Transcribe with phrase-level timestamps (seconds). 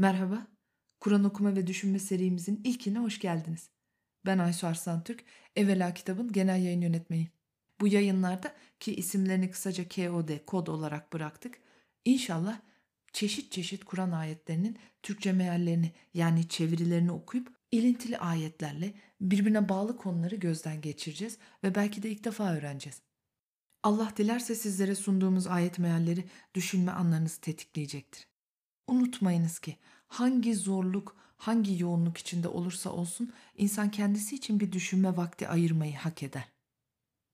[0.00, 0.46] Merhaba,
[1.00, 3.70] Kur'an okuma ve düşünme serimizin ilkine hoş geldiniz.
[4.26, 5.24] Ben Aysu Arslan Türk,
[5.56, 7.30] Evvela kitabın genel yayın yönetmeniyim.
[7.80, 11.60] Bu yayınlarda ki isimlerini kısaca KOD, kod olarak bıraktık,
[12.04, 12.60] İnşallah
[13.12, 20.80] çeşit çeşit Kur'an ayetlerinin Türkçe meallerini yani çevirilerini okuyup ilintili ayetlerle birbirine bağlı konuları gözden
[20.80, 23.02] geçireceğiz ve belki de ilk defa öğreneceğiz.
[23.82, 26.24] Allah dilerse sizlere sunduğumuz ayet mealleri
[26.54, 28.29] düşünme anlarınızı tetikleyecektir.
[28.90, 29.76] Unutmayınız ki
[30.08, 36.22] hangi zorluk, hangi yoğunluk içinde olursa olsun insan kendisi için bir düşünme vakti ayırmayı hak
[36.22, 36.48] eder.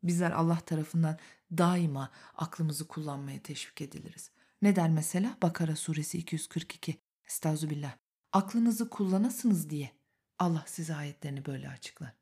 [0.02, 1.19] Bizler Allah tarafından
[1.51, 4.30] daima aklımızı kullanmaya teşvik ediliriz.
[4.62, 5.37] Ne der mesela?
[5.42, 6.96] Bakara suresi 242.
[7.27, 7.96] Estağfirullah.
[8.32, 9.91] Aklınızı kullanasınız diye
[10.38, 12.12] Allah size ayetlerini böyle açıklar.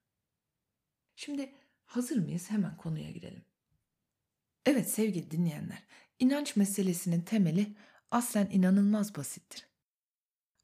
[1.16, 1.52] Şimdi
[1.84, 2.50] hazır mıyız?
[2.50, 3.44] Hemen konuya girelim.
[4.66, 5.82] Evet sevgili dinleyenler,
[6.18, 7.76] inanç meselesinin temeli
[8.14, 9.66] aslen inanılmaz basittir.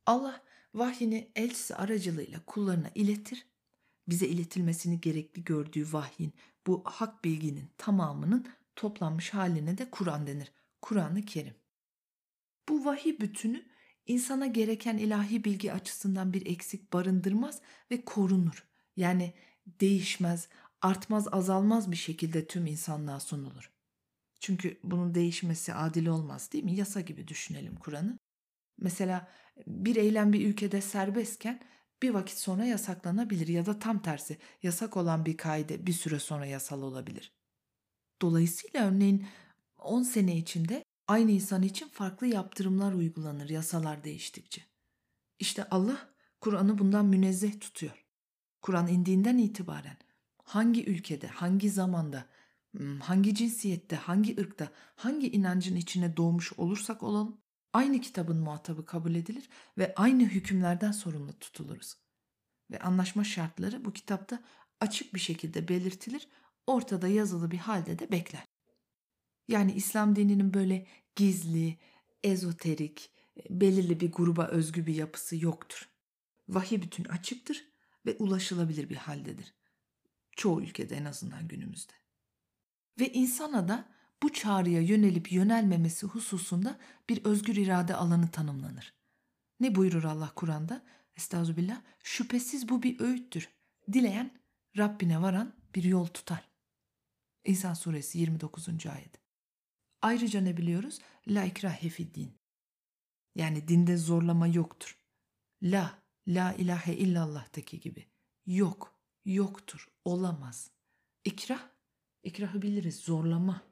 [0.07, 0.43] Allah
[0.75, 3.47] vahyini elçisi aracılığıyla kullarına iletir,
[4.09, 6.33] bize iletilmesini gerekli gördüğü vahyin
[6.67, 10.53] bu hak bilginin tamamının toplanmış haline de Kur'an denir.
[10.83, 11.55] Kur'an-ı Kerim.
[12.69, 13.65] Bu vahiy bütünü
[14.07, 18.69] insana gereken ilahi bilgi açısından bir eksik barındırmaz ve korunur.
[18.97, 19.35] Yani
[19.67, 20.49] değişmez,
[20.83, 23.71] artmaz, azalmaz bir şekilde tüm insanlığa sunulur.
[24.41, 26.75] Çünkü bunun değişmesi adil olmaz değil mi?
[26.75, 28.19] Yasa gibi düşünelim Kur'an'ı.
[28.79, 29.29] Mesela
[29.67, 31.61] bir eylem bir ülkede serbestken
[32.03, 36.47] bir vakit sonra yasaklanabilir ya da tam tersi yasak olan bir kaide bir süre sonra
[36.47, 37.33] yasal olabilir.
[38.23, 39.27] Dolayısıyla örneğin
[39.79, 44.63] 10 sene içinde aynı insan için farklı yaptırımlar uygulanır yasalar değiştikçe.
[45.39, 46.11] İşte Allah
[46.41, 48.05] Kur'an'ı bundan münezzeh tutuyor.
[48.63, 49.97] Kur'an indiğinden itibaren
[50.45, 52.27] hangi ülkede, hangi zamanda,
[53.01, 57.41] hangi cinsiyette, hangi ırkta, hangi inancın içine doğmuş olursak olalım,
[57.73, 61.97] aynı kitabın muhatabı kabul edilir ve aynı hükümlerden sorumlu tutuluruz.
[62.71, 64.43] Ve anlaşma şartları bu kitapta
[64.81, 66.29] açık bir şekilde belirtilir,
[66.67, 68.45] ortada yazılı bir halde de bekler.
[69.49, 71.79] Yani İslam dininin böyle gizli,
[72.25, 73.11] ezoterik,
[73.51, 75.89] belirli bir gruba özgü bir yapısı yoktur.
[76.49, 77.69] Vahiy bütün açıktır
[78.07, 79.55] ve ulaşılabilir bir haldedir.
[80.37, 82.00] Çoğu ülkede en azından günümüzde.
[83.01, 83.89] Ve insana da
[84.23, 86.79] bu çağrıya yönelip yönelmemesi hususunda
[87.09, 88.95] bir özgür irade alanı tanımlanır.
[89.61, 90.83] Ne buyurur Allah Kur'an'da?
[91.17, 91.83] Estağfirullah.
[92.03, 93.49] Şüphesiz bu bir öğüttür.
[93.93, 94.41] Dileyen
[94.79, 96.49] Rabbine varan bir yol tutar.
[97.45, 98.87] İnsan suresi 29.
[98.87, 99.21] ayet.
[100.03, 100.99] Ayrıca ne biliyoruz?
[101.29, 102.35] La ikrahe fid din.
[103.35, 104.99] Yani dinde zorlama yoktur.
[105.63, 108.07] La, la ilahe illallah'taki gibi.
[108.47, 110.71] Yok, yoktur, olamaz.
[111.25, 111.69] İkrah,
[112.23, 113.63] ikrahı biliriz, zorlama,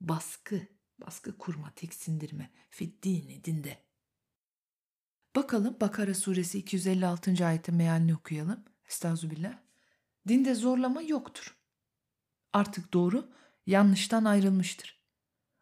[0.00, 0.66] baskı,
[0.98, 3.78] baskı kurma, tiksindirme, fid dini, dinde.
[5.36, 7.46] Bakalım Bakara suresi 256.
[7.46, 8.64] ayetin mealini okuyalım.
[8.88, 9.58] Estağfirullah.
[10.28, 11.56] Dinde zorlama yoktur.
[12.52, 13.32] Artık doğru
[13.66, 15.00] yanlıştan ayrılmıştır.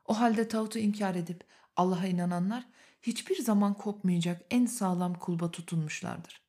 [0.04, 1.44] O halde tağutu inkar edip
[1.76, 2.68] Allah'a inananlar
[3.02, 6.42] hiçbir zaman kopmayacak en sağlam kulba tutunmuşlardır.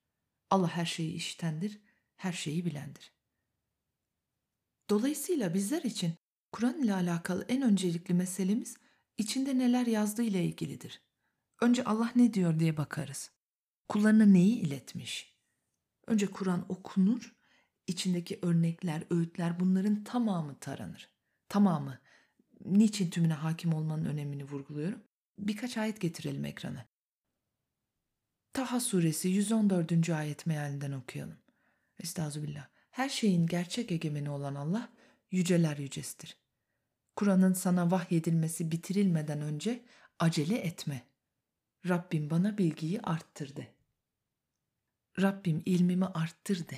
[0.49, 1.79] Allah her şeyi işitendir,
[2.15, 3.18] her şeyi bilendir.
[4.89, 6.13] Dolayısıyla bizler için
[6.51, 8.77] Kur'an ile alakalı en öncelikli meselemiz
[9.17, 11.01] içinde neler yazdığı ile ilgilidir.
[11.61, 13.31] Önce Allah ne diyor diye bakarız.
[13.89, 15.35] Kullarına neyi iletmiş?
[16.07, 17.35] Önce Kur'an okunur,
[17.87, 21.09] içindeki örnekler, öğütler bunların tamamı taranır.
[21.49, 21.99] Tamamı
[22.65, 25.03] niçin tümüne hakim olmanın önemini vurguluyorum?
[25.39, 26.85] Birkaç ayet getirelim ekrana.
[28.53, 30.09] Taha suresi 114.
[30.09, 31.37] ayet mealinden okuyalım.
[31.99, 32.67] Estağfirullah.
[32.89, 34.89] Her şeyin gerçek egemeni olan Allah
[35.31, 36.37] yüceler yücesidir.
[37.15, 39.85] Kur'an'ın sana vahyedilmesi bitirilmeden önce
[40.19, 41.03] acele etme.
[41.87, 43.67] Rabbim bana bilgiyi arttırdı.
[45.21, 46.75] Rabbim ilmimi arttırdı.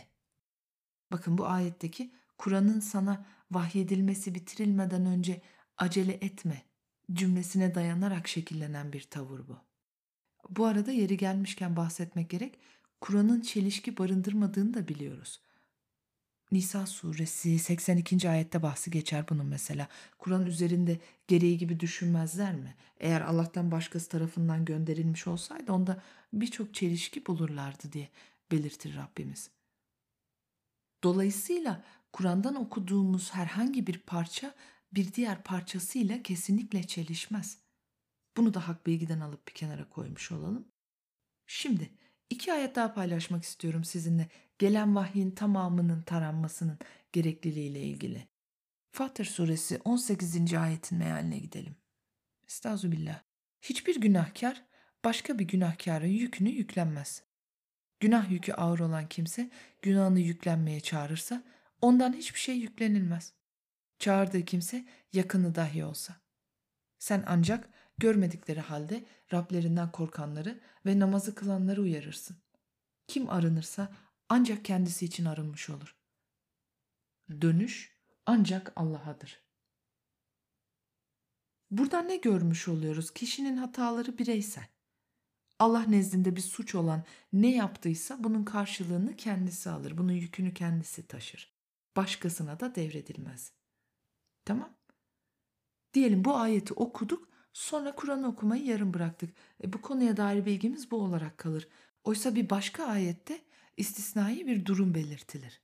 [1.12, 5.42] Bakın bu ayetteki Kur'an'ın sana vahyedilmesi bitirilmeden önce
[5.78, 6.62] acele etme
[7.14, 9.58] cümlesine dayanarak şekillenen bir tavır bu.
[10.50, 12.60] Bu arada yeri gelmişken bahsetmek gerek,
[13.02, 15.42] Kur'an'ın çelişki barındırmadığını da biliyoruz.
[16.52, 18.30] Nisa suresi 82.
[18.30, 19.88] ayette bahsi geçer bunun mesela.
[20.18, 22.76] Kur'an üzerinde gereği gibi düşünmezler mi?
[23.00, 26.04] Eğer Allah'tan başkası tarafından gönderilmiş olsaydı onda
[26.34, 28.10] birçok çelişki bulurlardı diye
[28.52, 29.50] belirtir Rabbimiz.
[31.04, 31.84] Dolayısıyla
[32.14, 34.56] Kur'an'dan okuduğumuz herhangi bir parça
[34.94, 37.58] bir diğer parçasıyla kesinlikle çelişmez.
[38.38, 40.68] Bunu da hak bilgiden alıp bir kenara koymuş olalım.
[41.48, 41.90] Şimdi
[42.30, 44.30] iki ayet daha paylaşmak istiyorum sizinle
[44.62, 46.78] gelen vahyin tamamının taranmasının
[47.12, 48.28] gerekliliğiyle ilgili.
[48.92, 50.54] Fatır suresi 18.
[50.54, 51.76] ayetin mealine gidelim.
[52.48, 53.22] Estağfirullah.
[53.62, 54.66] Hiçbir günahkar
[55.06, 57.24] başka bir günahkarın yükünü yüklenmez.
[58.00, 59.50] Günah yükü ağır olan kimse
[59.82, 61.44] günahını yüklenmeye çağırırsa
[61.82, 63.34] ondan hiçbir şey yüklenilmez.
[64.00, 66.16] Çağırdığı kimse yakını dahi olsa.
[67.00, 72.38] Sen ancak görmedikleri halde Rablerinden korkanları ve namazı kılanları uyarırsın.
[73.08, 73.92] Kim arınırsa
[74.32, 75.96] ancak kendisi için arınmış olur.
[77.42, 79.42] Dönüş ancak Allah'adır.
[81.72, 83.12] Burada ne görmüş oluyoruz?
[83.12, 84.68] Kişinin hataları bireysel.
[85.60, 89.98] Allah nezdinde bir suç olan ne yaptıysa bunun karşılığını kendisi alır.
[89.98, 91.54] Bunun yükünü kendisi taşır.
[91.96, 93.52] Başkasına da devredilmez.
[94.46, 94.78] Tamam?
[95.94, 99.36] Diyelim bu ayeti okuduk, sonra Kur'an okumayı yarım bıraktık.
[99.64, 101.68] E, bu konuya dair bilgimiz bu olarak kalır.
[102.04, 105.62] Oysa bir başka ayette istisnai bir durum belirtilir.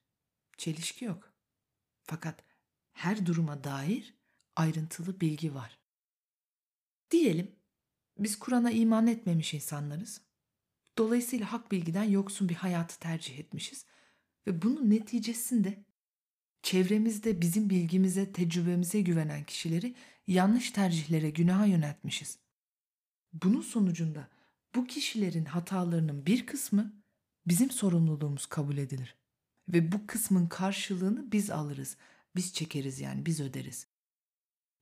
[0.57, 1.33] Çelişki yok.
[2.03, 2.43] Fakat
[2.93, 4.13] her duruma dair
[4.55, 5.79] ayrıntılı bilgi var.
[7.11, 7.55] Diyelim
[8.17, 10.21] biz Kur'an'a iman etmemiş insanlarız.
[10.97, 13.85] Dolayısıyla hak bilgiden yoksun bir hayatı tercih etmişiz
[14.47, 15.85] ve bunun neticesinde
[16.61, 19.95] çevremizde bizim bilgimize, tecrübemize güvenen kişileri
[20.27, 22.39] yanlış tercihlere, günaha yöneltmişiz.
[23.33, 24.29] Bunun sonucunda
[24.75, 26.93] bu kişilerin hatalarının bir kısmı
[27.47, 29.15] bizim sorumluluğumuz kabul edilir.
[29.69, 31.97] Ve bu kısmın karşılığını biz alırız.
[32.35, 33.87] Biz çekeriz yani biz öderiz.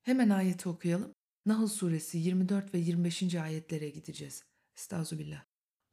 [0.04, 1.12] Hemen ayeti okuyalım.
[1.46, 3.36] Nahl suresi 24 ve 25.
[3.36, 4.44] ayetlere gideceğiz.
[4.78, 5.44] Estağfirullah.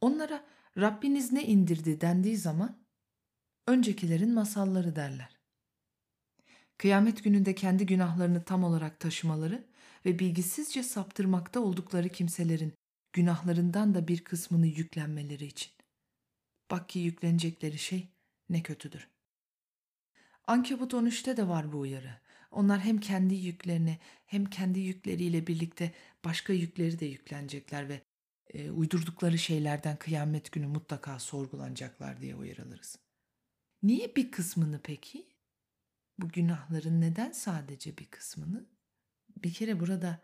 [0.01, 0.45] Onlara
[0.79, 2.79] Rabbiniz ne indirdi dendiği zaman
[3.67, 5.39] öncekilerin masalları derler.
[6.79, 9.65] Kıyamet gününde kendi günahlarını tam olarak taşımaları
[10.05, 12.73] ve bilgisizce saptırmakta oldukları kimselerin
[13.13, 15.73] günahlarından da bir kısmını yüklenmeleri için.
[16.73, 18.09] Bak ki yüklenecekleri şey
[18.49, 19.09] ne kötüdür.
[20.47, 22.21] Ankebut 13'te de var bu uyarı.
[22.51, 25.93] Onlar hem kendi yüklerini hem kendi yükleriyle birlikte
[26.25, 28.03] başka yükleri de yüklenecekler ve
[28.55, 32.99] e, uydurdukları şeylerden kıyamet günü mutlaka sorgulanacaklar diye uyarılırız.
[33.83, 35.27] Niye bir kısmını peki?
[36.19, 38.67] Bu günahların neden sadece bir kısmını?
[39.43, 40.21] Bir kere burada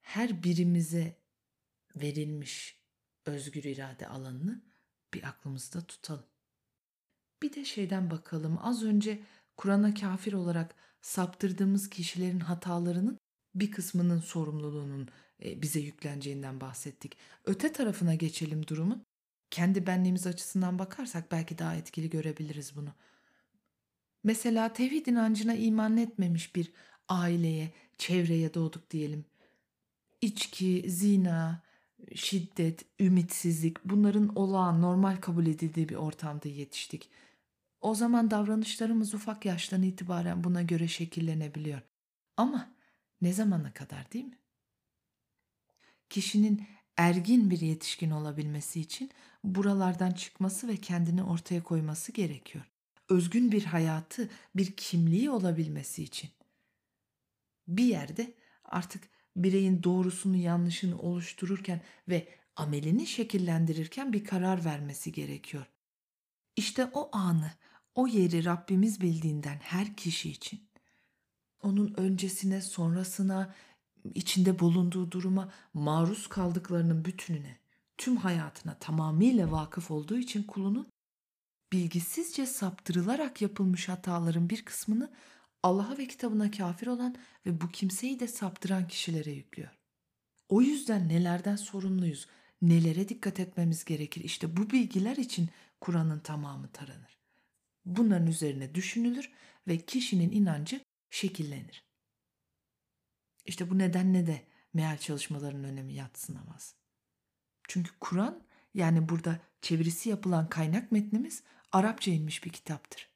[0.00, 1.16] her birimize
[1.96, 2.82] verilmiş
[3.26, 4.68] özgür irade alanını
[5.14, 6.26] bir aklımızda tutalım.
[7.42, 8.58] Bir de şeyden bakalım.
[8.62, 9.22] Az önce
[9.56, 13.18] Kur'an'a kafir olarak saptırdığımız kişilerin hatalarının
[13.54, 15.08] bir kısmının sorumluluğunun
[15.44, 17.16] e, bize yükleneceğinden bahsettik.
[17.44, 19.06] Öte tarafına geçelim durumun.
[19.50, 22.94] Kendi benliğimiz açısından bakarsak belki daha etkili görebiliriz bunu.
[24.24, 26.72] Mesela tevhid inancına iman etmemiş bir
[27.08, 29.24] aileye, çevreye doğduk diyelim.
[30.20, 31.62] İçki, zina,
[32.14, 37.10] şiddet, ümitsizlik bunların olağan, normal kabul edildiği bir ortamda yetiştik.
[37.80, 41.80] O zaman davranışlarımız ufak yaştan itibaren buna göre şekillenebiliyor.
[42.36, 42.70] Ama
[43.20, 44.38] ne zamana kadar değil mi?
[46.10, 46.66] Kişinin
[46.96, 49.10] ergin bir yetişkin olabilmesi için
[49.44, 52.64] buralardan çıkması ve kendini ortaya koyması gerekiyor.
[53.08, 56.30] Özgün bir hayatı, bir kimliği olabilmesi için.
[57.68, 58.34] Bir yerde
[58.64, 65.66] artık bireyin doğrusunu yanlışını oluştururken ve amelini şekillendirirken bir karar vermesi gerekiyor.
[66.56, 67.52] İşte o anı,
[67.94, 70.68] o yeri Rabbimiz bildiğinden her kişi için
[71.62, 73.54] onun öncesine, sonrasına,
[74.14, 77.58] içinde bulunduğu duruma, maruz kaldıklarının bütününe,
[77.98, 80.88] tüm hayatına tamamıyla vakıf olduğu için kulunun
[81.72, 85.12] bilgisizce saptırılarak yapılmış hataların bir kısmını
[85.62, 89.78] Allah'a ve kitabına kafir olan ve bu kimseyi de saptıran kişilere yüklüyor.
[90.48, 92.26] O yüzden nelerden sorumluyuz,
[92.62, 95.48] nelere dikkat etmemiz gerekir işte bu bilgiler için
[95.80, 97.18] Kur'an'ın tamamı taranır.
[97.84, 99.32] Bunların üzerine düşünülür
[99.68, 101.84] ve kişinin inancı şekillenir.
[103.46, 104.42] İşte bu nedenle de
[104.74, 106.74] meal çalışmalarının önemi yatsınamaz.
[107.68, 108.42] Çünkü Kur'an
[108.74, 113.08] yani burada çevirisi yapılan kaynak metnimiz Arapça inmiş bir kitaptır.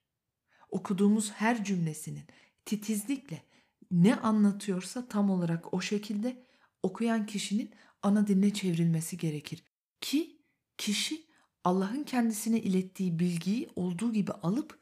[0.72, 2.24] Okuduğumuz her cümlesinin
[2.64, 3.42] titizlikle
[3.90, 6.46] ne anlatıyorsa tam olarak o şekilde
[6.82, 7.70] okuyan kişinin
[8.02, 9.64] ana diline çevrilmesi gerekir.
[10.00, 10.38] Ki
[10.78, 11.26] kişi
[11.64, 14.78] Allah'ın kendisine ilettiği bilgiyi olduğu gibi alıp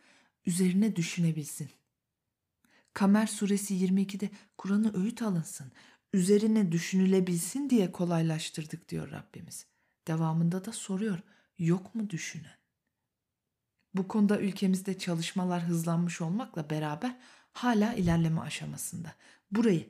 [0.47, 1.71] üzerine düşünebilsin.
[2.95, 5.73] Kamer suresi 22'de Kur'an'ı öğüt alınsın,
[6.13, 9.67] üzerine düşünülebilsin diye kolaylaştırdık diyor Rabbimiz.
[10.07, 11.19] Devamında da soruyor,
[11.59, 12.60] yok mu düşünen?
[13.95, 17.17] Bu konuda ülkemizde çalışmalar hızlanmış olmakla beraber
[17.53, 19.15] hala ilerleme aşamasında.
[19.51, 19.87] Burayı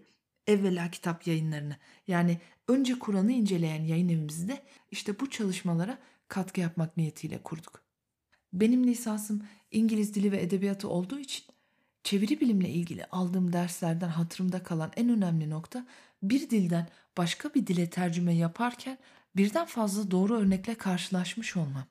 [0.47, 1.77] evvela kitap yayınlarını
[2.09, 7.83] yani önce Kur'an'ı inceleyen yayın evimizde işte bu çalışmalara katkı yapmak niyetiyle kurduk.
[8.53, 11.45] Benim lisansım İngiliz dili ve edebiyatı olduğu için
[12.05, 15.87] çeviri bilimle ilgili aldığım derslerden hatırımda kalan en önemli nokta
[16.23, 18.99] bir dilden başka bir dile tercüme yaparken
[19.37, 21.85] birden fazla doğru örnekle karşılaşmış olmam.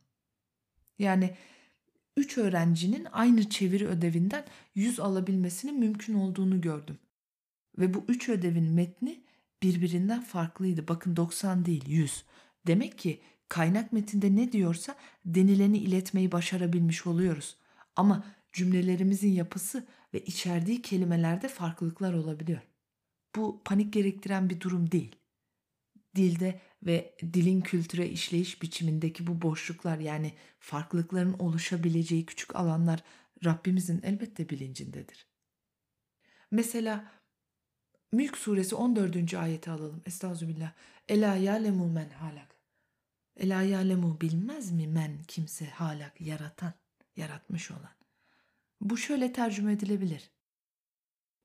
[1.00, 1.36] Yani
[2.20, 4.46] üç öğrencinin aynı çeviri ödevinden
[4.76, 6.98] yüz alabilmesinin mümkün olduğunu gördüm.
[7.78, 9.24] Ve bu üç ödevin metni
[9.64, 10.88] birbirinden farklıydı.
[10.88, 12.24] Bakın 90 değil 100.
[12.68, 14.96] Demek ki kaynak metinde ne diyorsa
[15.26, 17.58] denileni iletmeyi başarabilmiş oluyoruz.
[17.96, 18.24] Ama
[18.54, 22.62] cümlelerimizin yapısı ve içerdiği kelimelerde farklılıklar olabiliyor.
[23.36, 25.16] Bu panik gerektiren bir durum değil.
[26.16, 33.04] Dilde ve dilin kültüre işleyiş biçimindeki bu boşluklar yani farklılıkların oluşabileceği küçük alanlar
[33.46, 35.28] Rabbimizin elbette bilincindedir.
[36.52, 37.20] Mesela
[38.12, 39.34] Mülk suresi 14.
[39.34, 40.02] ayeti alalım.
[40.06, 40.74] Estağfirullah.
[41.08, 42.56] Ela ya'lemu men halak.
[43.36, 46.74] Ela ya'lemu bilmez mi men kimse halak yaratan,
[47.16, 47.96] yaratmış olan.
[48.82, 50.32] Bu şöyle tercüme edilebilir.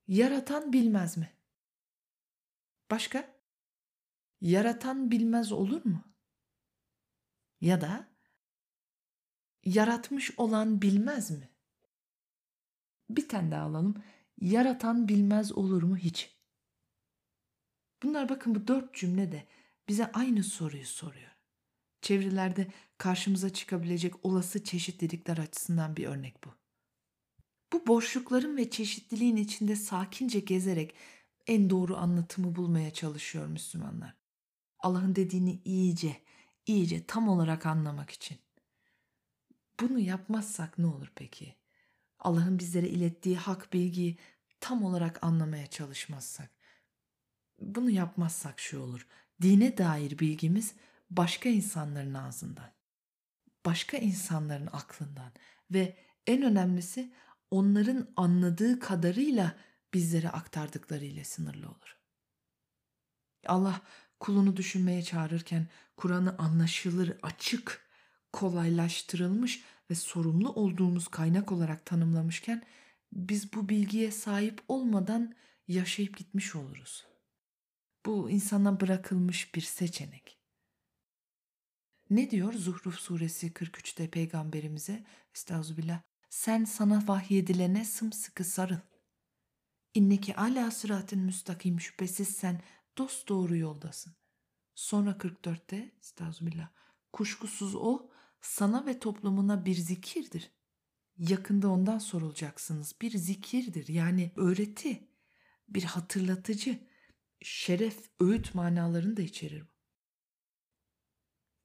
[0.09, 1.31] Yaratan bilmez mi?
[2.91, 3.34] Başka?
[4.41, 6.05] Yaratan bilmez olur mu?
[7.61, 8.09] Ya da
[9.65, 11.51] yaratmış olan bilmez mi?
[13.11, 13.95] Bir tane daha alalım.
[14.41, 16.37] Yaratan bilmez olur mu hiç?
[18.03, 19.47] Bunlar bakın bu dört cümle de
[19.89, 21.31] bize aynı soruyu soruyor.
[22.03, 26.55] Çevirilerde karşımıza çıkabilecek olası çeşitlilikler açısından bir örnek bu.
[27.73, 30.95] Bu boşlukların ve çeşitliliğin içinde sakince gezerek
[31.47, 34.24] en doğru anlatımı bulmaya çalışıyor Müslümanlar.
[34.85, 36.17] Allah'ın dediğini iyice,
[36.67, 38.39] iyice tam olarak anlamak için.
[39.81, 41.55] Bunu yapmazsak ne olur peki?
[42.19, 44.19] Allah'ın bizlere ilettiği hak bilgiyi
[44.61, 46.51] tam olarak anlamaya çalışmazsak.
[47.61, 49.07] Bunu yapmazsak şu olur.
[49.43, 50.75] Dine dair bilgimiz
[51.11, 52.73] başka insanların ağzından,
[53.67, 55.33] başka insanların aklından
[55.71, 57.13] ve en önemlisi
[57.51, 59.57] onların anladığı kadarıyla
[59.95, 61.99] bizlere aktardıklarıyla sınırlı olur.
[63.47, 63.81] Allah
[64.25, 65.67] kulunu düşünmeye çağırırken
[65.97, 67.87] Kur'an'ı anlaşılır, açık,
[68.33, 72.63] kolaylaştırılmış ve sorumlu olduğumuz kaynak olarak tanımlamışken
[73.13, 75.35] biz bu bilgiye sahip olmadan
[75.69, 77.07] yaşayıp gitmiş oluruz.
[78.07, 80.39] Bu insana bırakılmış bir seçenek.
[82.11, 85.05] Ne diyor Zuhruf suresi 43'te peygamberimize?
[85.35, 86.01] Estağfirullah.
[86.31, 88.81] Sen sana vahyedilene sımsıkı sarıl.
[89.95, 92.61] İnneki ala sıratın müstakim şüphesiz sen
[92.99, 94.15] dost doğru yoldasın.
[94.75, 96.69] Sonra 44'te estağfirullah.
[97.13, 98.11] Kuşkusuz o
[98.41, 100.51] sana ve toplumuna bir zikirdir.
[101.19, 102.95] Yakında ondan sorulacaksınız.
[103.01, 105.09] Bir zikirdir yani öğreti,
[105.69, 106.79] bir hatırlatıcı,
[107.41, 109.75] şeref, öğüt manalarını da içerir bu.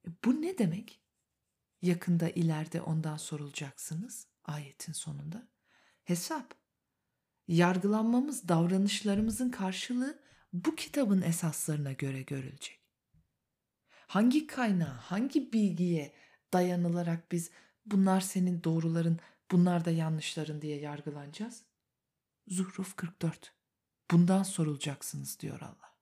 [0.08, 1.02] E, bu ne demek?
[1.82, 5.48] Yakında ileride ondan sorulacaksınız ayetin sonunda.
[6.04, 6.60] Hesap.
[7.48, 12.80] Yargılanmamız, davranışlarımızın karşılığı bu kitabın esaslarına göre görülecek.
[14.08, 16.14] Hangi kaynağa, hangi bilgiye
[16.54, 17.52] dayanılarak biz
[17.86, 19.20] bunlar senin doğruların,
[19.52, 21.64] bunlar da yanlışların diye yargılanacağız?
[22.48, 23.54] Zuhruf 44.
[24.12, 25.96] Bundan sorulacaksınız diyor Allah.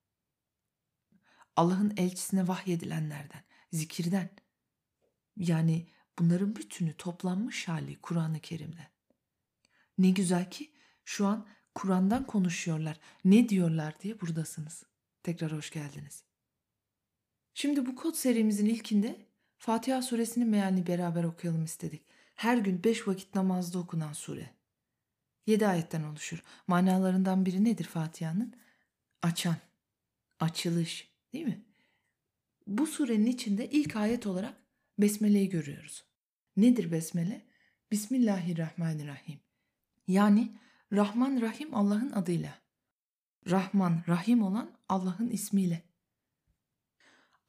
[1.56, 4.30] Allah'ın elçisine vahyedilenlerden, zikirden.
[5.36, 5.90] Yani
[6.20, 8.88] bunların bütünü toplanmış hali Kur'an-ı Kerim'de.
[9.98, 10.74] Ne güzel ki
[11.06, 13.00] şu an Kur'an'dan konuşuyorlar.
[13.26, 14.84] Ne diyorlar diye buradasınız.
[15.24, 16.24] Tekrar hoş geldiniz.
[17.54, 19.16] Şimdi bu kod serimizin ilkinde
[19.58, 22.02] Fatiha suresinin mealini beraber okuyalım istedik.
[22.36, 24.50] Her gün beş vakit namazda okunan sure.
[25.48, 26.44] Yedi ayetten oluşur.
[26.68, 28.54] Manalarından biri nedir Fatiha'nın?
[29.22, 29.56] Açan,
[30.40, 31.62] açılış değil mi?
[32.68, 34.54] Bu surenin içinde ilk ayet olarak
[35.00, 36.04] Besmele'yi görüyoruz.
[36.58, 37.42] Nedir Besmele?
[37.92, 39.40] Bismillahirrahmanirrahim.
[40.08, 40.52] Yani
[40.94, 42.62] Rahman Rahim Allah'ın adıyla.
[43.50, 45.84] Rahman Rahim olan Allah'ın ismiyle.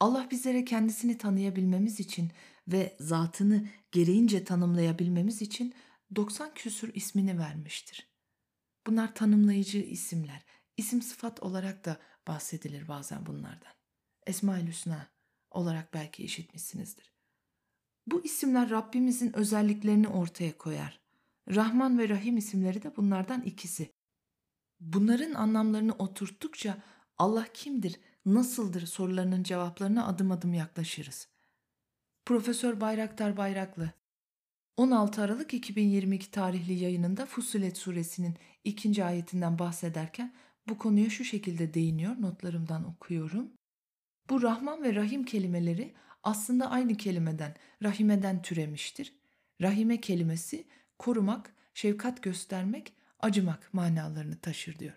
[0.00, 2.32] Allah bizlere kendisini tanıyabilmemiz için
[2.68, 5.74] ve zatını gereğince tanımlayabilmemiz için
[6.16, 8.08] 90 küsür ismini vermiştir.
[8.86, 10.44] Bunlar tanımlayıcı isimler.
[10.76, 13.72] İsim sıfat olarak da bahsedilir bazen bunlardan.
[14.26, 15.08] Esma-ül Hüsna
[15.50, 17.12] olarak belki işitmişsinizdir.
[18.06, 21.00] Bu isimler Rabbimizin özelliklerini ortaya koyar.
[21.54, 23.90] Rahman ve Rahim isimleri de bunlardan ikisi.
[24.80, 26.82] Bunların anlamlarını oturttukça
[27.18, 31.28] Allah kimdir, nasıldır sorularının cevaplarına adım adım yaklaşırız.
[32.26, 33.92] Profesör Bayraktar Bayraklı
[34.76, 40.34] 16 Aralık 2022 tarihli yayınında Fussilet suresinin ikinci ayetinden bahsederken
[40.68, 43.52] bu konuya şu şekilde değiniyor, notlarımdan okuyorum.
[44.30, 49.14] Bu Rahman ve Rahim kelimeleri aslında aynı kelimeden, rahimeden türemiştir.
[49.62, 50.64] Rahime kelimesi
[50.98, 54.94] korumak, şefkat göstermek, acımak manalarını taşır diyor.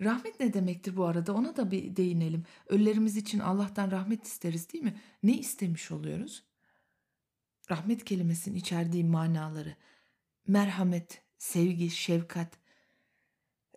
[0.00, 1.34] Rahmet ne demektir bu arada?
[1.34, 2.44] Ona da bir değinelim.
[2.66, 5.00] Ölülerimiz için Allah'tan rahmet isteriz değil mi?
[5.22, 6.44] Ne istemiş oluyoruz?
[7.70, 9.76] Rahmet kelimesinin içerdiği manaları
[10.46, 12.58] merhamet, sevgi, şefkat,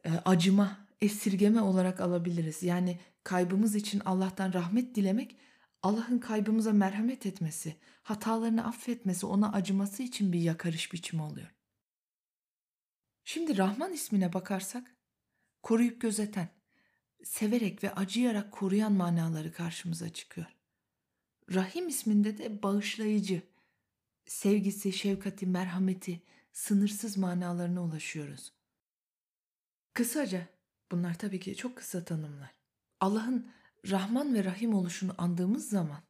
[0.03, 2.63] e, acıma, esirgeme olarak alabiliriz.
[2.63, 5.35] Yani kaybımız için Allah'tan rahmet dilemek,
[5.83, 11.51] Allah'ın kaybımıza merhamet etmesi, hatalarını affetmesi, ona acıması için bir yakarış biçimi oluyor.
[13.23, 14.95] Şimdi Rahman ismine bakarsak,
[15.63, 16.49] koruyup gözeten,
[17.23, 20.47] severek ve acıyarak koruyan manaları karşımıza çıkıyor.
[21.53, 23.41] Rahim isminde de bağışlayıcı,
[24.25, 26.21] sevgisi, şefkati, merhameti,
[26.53, 28.53] sınırsız manalarına ulaşıyoruz.
[29.93, 30.47] Kısaca,
[30.91, 32.55] bunlar tabii ki çok kısa tanımlar.
[32.99, 33.51] Allah'ın
[33.89, 36.01] Rahman ve Rahim oluşunu andığımız zaman,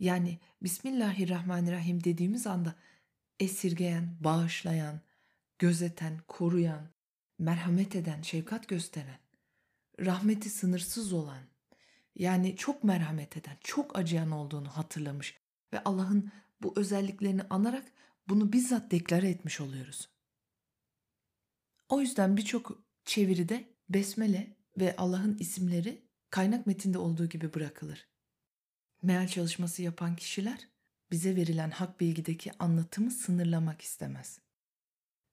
[0.00, 2.74] yani Bismillahirrahmanirrahim dediğimiz anda
[3.40, 5.00] esirgeyen, bağışlayan,
[5.58, 6.88] gözeten, koruyan,
[7.38, 9.18] merhamet eden, şefkat gösteren,
[10.00, 11.42] rahmeti sınırsız olan,
[12.14, 15.36] yani çok merhamet eden, çok acıyan olduğunu hatırlamış
[15.72, 17.84] ve Allah'ın bu özelliklerini anarak
[18.28, 20.08] bunu bizzat deklare etmiş oluyoruz.
[21.88, 28.06] O yüzden birçok çeviride besmele ve Allah'ın isimleri kaynak metinde olduğu gibi bırakılır.
[29.02, 30.68] Meal çalışması yapan kişiler
[31.10, 34.40] bize verilen hak bilgideki anlatımı sınırlamak istemez.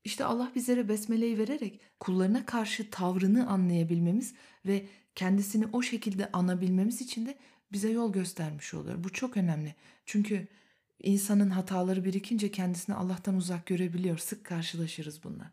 [0.04, 4.34] İşte Allah bizlere besmeleyi vererek kullarına karşı tavrını anlayabilmemiz
[4.66, 4.86] ve
[5.16, 7.38] kendisini o şekilde anabilmemiz için de
[7.72, 9.04] bize yol göstermiş oluyor.
[9.04, 9.76] Bu çok önemli.
[10.06, 10.48] Çünkü
[11.00, 14.18] insanın hataları birikince kendisini Allah'tan uzak görebiliyor.
[14.18, 15.52] Sık karşılaşırız bununla.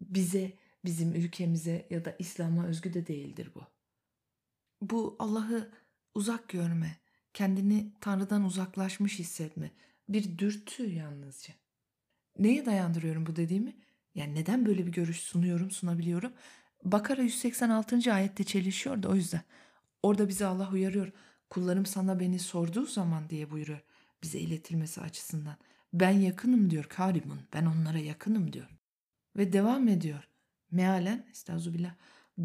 [0.00, 0.52] Bize,
[0.84, 3.62] bizim ülkemize ya da İslam'a özgü de değildir bu.
[4.80, 5.70] Bu Allah'ı
[6.14, 6.96] uzak görme,
[7.34, 9.70] kendini Tanrı'dan uzaklaşmış hissetme
[10.08, 11.54] bir dürtü yalnızca.
[12.38, 13.76] Neye dayandırıyorum bu dediğimi?
[14.14, 16.32] Yani neden böyle bir görüş sunuyorum, sunabiliyorum?
[16.84, 18.12] Bakara 186.
[18.12, 19.42] ayette çelişiyor da o yüzden.
[20.02, 21.12] Orada bize Allah uyarıyor.
[21.50, 23.80] Kullarım sana beni sorduğu zaman diye buyuruyor.
[24.22, 25.56] Bize iletilmesi açısından.
[25.92, 27.40] Ben yakınım diyor Karimun.
[27.52, 28.68] Ben onlara yakınım diyor.
[29.36, 30.28] Ve devam ediyor.
[30.70, 31.94] Mealen, estağfurullah,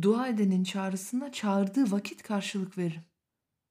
[0.01, 3.05] dua edenin çağrısına çağırdığı vakit karşılık veririm.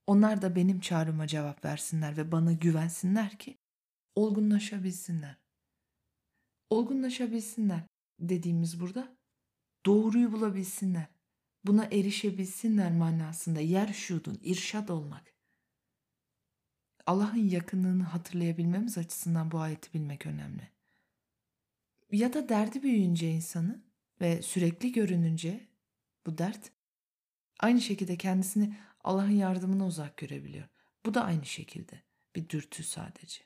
[0.06, 3.58] Onlar da benim çağrıma cevap versinler ve bana güvensinler ki
[4.14, 5.44] olgunlaşabilsinler
[6.74, 7.82] olgunlaşabilsinler
[8.20, 9.16] dediğimiz burada
[9.86, 11.06] doğruyu bulabilsinler.
[11.64, 15.34] Buna erişebilsinler manasında yer şudun, irşad olmak.
[17.06, 20.68] Allah'ın yakınlığını hatırlayabilmemiz açısından bu ayeti bilmek önemli.
[22.12, 23.82] Ya da derdi büyüyünce insanı
[24.20, 25.68] ve sürekli görününce
[26.26, 26.72] bu dert
[27.60, 30.68] aynı şekilde kendisini Allah'ın yardımına uzak görebiliyor.
[31.06, 32.02] Bu da aynı şekilde
[32.36, 33.44] bir dürtü sadece.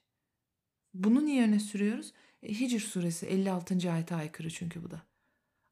[0.95, 2.13] Bunu niye öne sürüyoruz?
[2.43, 3.93] E, Hicr suresi 56.
[3.93, 5.03] ayete aykırı çünkü bu da.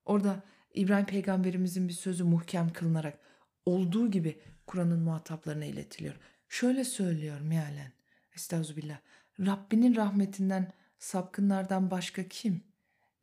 [0.05, 0.43] Orada
[0.75, 3.19] İbrahim peygamberimizin bir sözü muhkem kılınarak
[3.67, 6.15] olduğu gibi Kur'an'ın muhataplarına iletiliyor.
[6.49, 7.93] Şöyle söylüyor mealen.
[8.35, 8.99] Estağfirullah.
[9.41, 12.63] Rabbinin rahmetinden sapkınlardan başka kim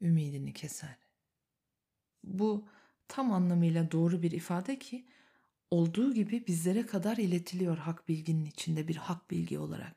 [0.02, 0.98] ümidini keser?
[2.24, 2.68] Bu
[3.08, 5.06] tam anlamıyla doğru bir ifade ki
[5.72, 9.96] olduğu gibi bizlere kadar iletiliyor hak bilginin içinde bir hak bilgi olarak.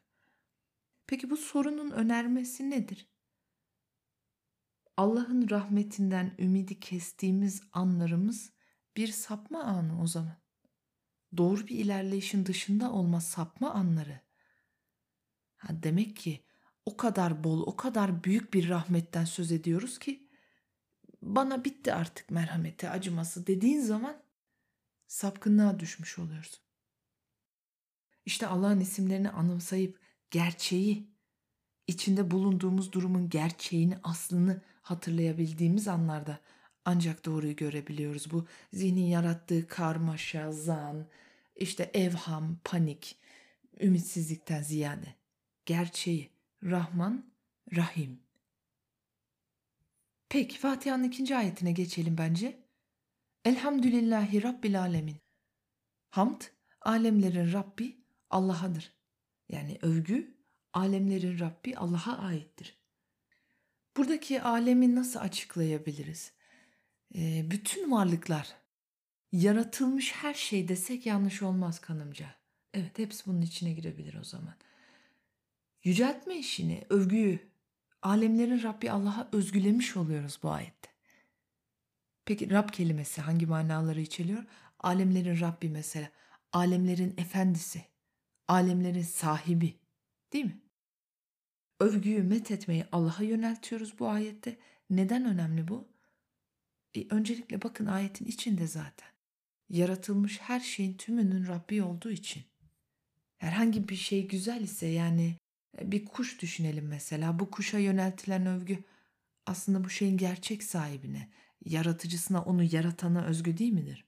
[1.07, 3.09] Peki bu sorunun önermesi nedir?
[4.97, 8.53] Allah'ın rahmetinden ümidi kestiğimiz anlarımız
[8.97, 10.37] bir sapma anı o zaman.
[11.37, 14.21] Doğru bir ilerleyişin dışında olma sapma anları.
[15.57, 16.45] Ha demek ki
[16.87, 20.26] o kadar bol, o kadar büyük bir rahmetten söz ediyoruz ki
[21.27, 24.23] bana bitti artık merhameti, acıması dediğin zaman
[25.07, 26.61] sapkınlığa düşmüş oluyorsun.
[28.25, 31.11] İşte Allah'ın isimlerini anımsayıp gerçeği,
[31.87, 36.41] içinde bulunduğumuz durumun gerçeğini, aslını hatırlayabildiğimiz anlarda
[36.85, 38.31] ancak doğruyu görebiliyoruz.
[38.31, 41.07] Bu zihnin yarattığı karmaşa, zan,
[41.57, 43.19] işte evham, panik,
[43.81, 45.15] ümitsizlikten ziyade.
[45.67, 46.31] Gerçeği
[46.63, 47.25] Rahman,
[47.77, 48.26] Rahim.
[50.29, 52.59] Peki Fatiha'nın ikinci ayetine geçelim bence.
[53.45, 55.17] Elhamdülillahi Rabbil Alemin.
[56.11, 56.41] Hamd,
[56.81, 57.97] alemlerin Rabbi
[58.31, 58.93] Allah'adır.
[59.49, 60.35] Yani övgü,
[60.73, 62.77] alemlerin Rabbi Allah'a aittir.
[63.97, 66.33] Buradaki alemi nasıl açıklayabiliriz?
[67.15, 68.57] Ee, bütün varlıklar,
[69.33, 72.35] yaratılmış her şey desek yanlış olmaz kanımca.
[72.75, 74.55] Evet hepsi bunun içine girebilir o zaman.
[75.85, 77.41] Yüceltme işini, övgüyü,
[78.07, 80.89] alemlerin Rabbi Allah'a özgülemiş oluyoruz bu ayette.
[82.25, 84.45] Peki Rab kelimesi hangi manaları içeriyor?
[84.81, 86.11] Alemlerin Rabbi mesela,
[86.53, 87.85] alemlerin efendisi,
[88.49, 89.75] alemlerin sahibi
[90.33, 90.61] değil mi?
[91.81, 94.59] övgüyü met etmeyi Allah'a yöneltiyoruz bu ayette.
[94.91, 95.89] Neden önemli bu?
[96.95, 99.09] E, öncelikle bakın ayetin içinde zaten.
[99.69, 102.43] Yaratılmış her şeyin tümünün Rabbi olduğu için.
[103.37, 105.37] Herhangi bir şey güzel ise yani
[105.81, 107.39] bir kuş düşünelim mesela.
[107.39, 108.85] Bu kuşa yöneltilen övgü
[109.47, 111.31] aslında bu şeyin gerçek sahibine,
[111.65, 114.05] yaratıcısına, onu yaratana özgü değil midir?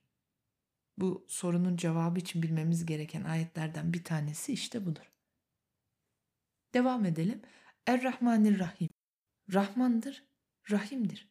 [0.97, 5.11] Bu sorunun cevabı için bilmemiz gereken ayetlerden bir tanesi işte budur.
[6.73, 7.41] Devam edelim.
[7.87, 8.89] Er-Rahmanir-Rahim.
[9.53, 10.23] Rahmandır,
[10.71, 11.29] Rahim'dir.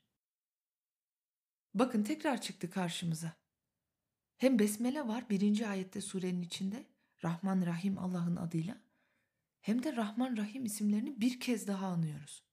[1.74, 3.32] Bakın tekrar çıktı karşımıza.
[4.36, 6.86] Hem besmele var birinci ayette surenin içinde.
[7.24, 8.87] Rahman Rahim Allah'ın adıyla.
[9.68, 12.44] Hem de Rahman Rahim isimlerini bir kez daha anıyoruz.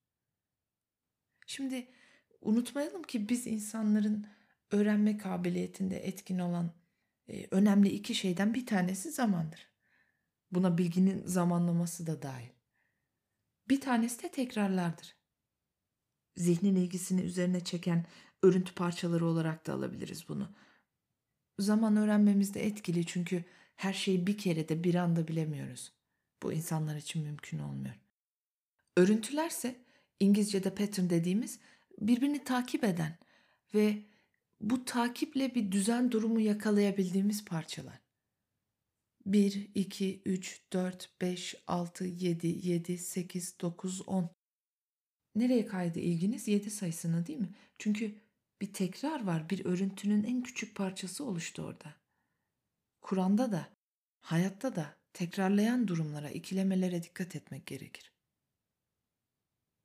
[1.47, 1.87] Şimdi
[2.41, 4.27] unutmayalım ki biz insanların
[4.71, 6.73] öğrenme kabiliyetinde etkin olan
[7.27, 9.67] e, önemli iki şeyden bir tanesi zamandır.
[10.51, 12.49] Buna bilginin zamanlaması da dahil.
[13.69, 15.15] Bir tanesi de tekrarlardır.
[16.35, 18.05] Zihnin ilgisini üzerine çeken
[18.43, 20.55] örüntü parçaları olarak da alabiliriz bunu.
[21.59, 25.94] Zaman öğrenmemizde etkili çünkü her şeyi bir kerede bir anda bilemiyoruz.
[26.43, 27.95] Bu insanlar için mümkün olmuyor.
[28.97, 29.75] Örüntülerse
[30.19, 31.59] İngilizce'de pattern dediğimiz
[32.01, 33.17] birbirini takip eden
[33.73, 34.01] ve
[34.61, 38.01] bu takiple bir düzen durumu yakalayabildiğimiz parçalar.
[39.25, 44.29] 1, 2, 3, 4, 5, 6, 7, 7, 8, 9, 10.
[45.35, 46.47] Nereye kaydı ilginiz?
[46.47, 47.49] 7 sayısına değil mi?
[47.79, 48.15] Çünkü
[48.61, 49.49] bir tekrar var.
[49.49, 51.93] Bir örüntünün en küçük parçası oluştu orada.
[53.01, 53.69] Kur'an'da da,
[54.21, 58.11] hayatta da tekrarlayan durumlara, ikilemelere dikkat etmek gerekir.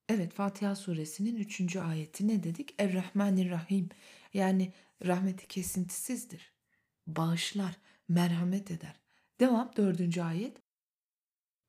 [0.09, 2.75] Evet Fatiha suresinin üçüncü ayeti ne dedik?
[2.79, 3.89] Er-Rahmanir-Rahim
[4.35, 4.73] yani
[5.07, 6.53] rahmeti kesintisizdir.
[7.07, 7.77] Bağışlar,
[8.09, 9.01] merhamet eder.
[9.41, 10.57] Devam dördüncü ayet.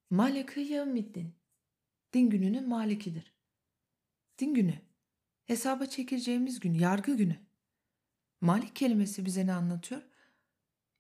[0.10, 1.36] Maliki yevmiddin.
[2.14, 3.34] Din gününün malikidir.
[4.40, 4.80] Din günü.
[5.46, 7.40] Hesaba çekileceğimiz gün, yargı günü.
[8.42, 10.02] Malik kelimesi bize ne anlatıyor?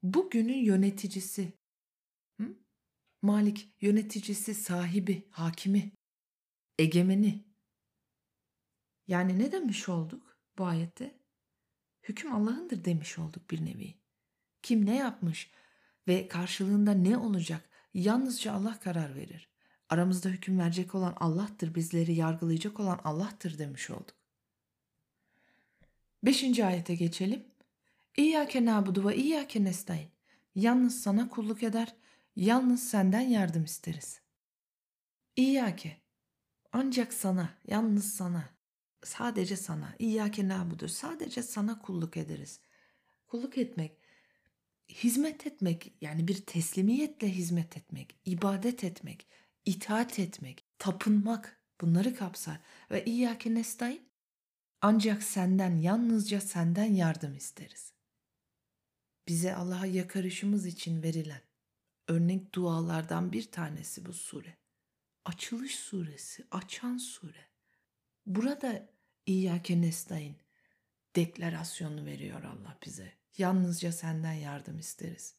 [0.03, 1.60] Bu günün yöneticisi.
[3.21, 5.91] Malik yöneticisi, sahibi, hakimi
[6.79, 7.45] egemeni.
[9.07, 11.19] Yani ne demiş olduk bu ayette?
[12.03, 13.95] Hüküm Allah'ındır demiş olduk bir nevi.
[14.61, 15.51] Kim ne yapmış
[16.07, 19.51] ve karşılığında ne olacak yalnızca Allah karar verir.
[19.89, 24.15] Aramızda hüküm verecek olan Allah'tır, bizleri yargılayacak olan Allah'tır demiş olduk.
[26.23, 27.45] Beşinci ayete geçelim.
[28.17, 30.07] İyyâke nâbudu ve iyyâke nestaîn.
[30.55, 31.95] Yalnız sana kulluk eder,
[32.41, 34.21] yalnız senden yardım isteriz.
[35.35, 36.01] İyyâke,
[36.71, 38.49] ancak sana, yalnız sana,
[39.03, 42.59] sadece sana, İyyâke nâbudu, sadece sana kulluk ederiz.
[43.27, 43.97] Kulluk etmek,
[44.89, 49.27] hizmet etmek, yani bir teslimiyetle hizmet etmek, ibadet etmek,
[49.65, 52.59] itaat etmek, tapınmak bunları kapsar.
[52.91, 54.09] Ve İyyâke nestaîn,
[54.81, 57.93] ancak senden, yalnızca senden yardım isteriz.
[59.27, 61.50] Bize Allah'a yakarışımız için verilen
[62.07, 64.57] örnek dualardan bir tanesi bu sure.
[65.25, 67.49] Açılış suresi, açan sure.
[68.25, 68.89] Burada
[69.25, 70.35] İyyâke nestaîn
[71.15, 73.13] deklarasyonu veriyor Allah bize.
[73.37, 75.35] Yalnızca senden yardım isteriz.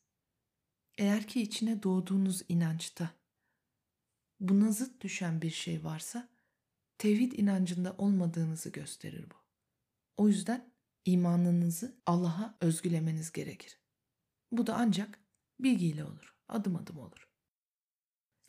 [0.98, 3.11] Eğer ki içine doğduğunuz inançta
[4.40, 6.29] buna zıt düşen bir şey varsa
[6.98, 9.35] tevhid inancında olmadığınızı gösterir bu.
[10.16, 10.72] O yüzden
[11.05, 13.79] imanınızı Allah'a özgülemeniz gerekir.
[14.53, 15.18] Bu da ancak
[15.61, 17.29] bilgiyle olur, adım adım olur.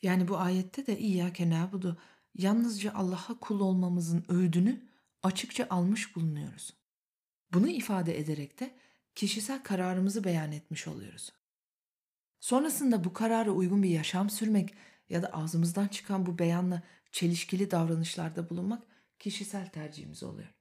[0.01, 1.97] Yani bu ayette de İyyâke nâbudu
[2.35, 4.89] yalnızca Allah'a kul olmamızın öğüdünü
[5.23, 6.73] açıkça almış bulunuyoruz.
[7.53, 8.75] Bunu ifade ederek de
[9.15, 11.33] kişisel kararımızı beyan etmiş oluyoruz.
[12.39, 14.75] Sonrasında bu karara uygun bir yaşam sürmek
[15.09, 18.83] ya da ağzımızdan çıkan bu beyanla çelişkili davranışlarda bulunmak
[19.19, 20.53] kişisel tercihimiz oluyor.